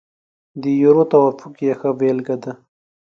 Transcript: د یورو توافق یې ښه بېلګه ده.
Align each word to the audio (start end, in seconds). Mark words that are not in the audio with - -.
د 0.61 0.63
یورو 0.81 1.03
توافق 1.11 1.53
یې 1.65 1.73
ښه 1.79 1.89
بېلګه 1.99 2.35
ده. 2.43 2.53